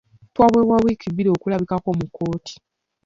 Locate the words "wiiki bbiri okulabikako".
0.83-1.87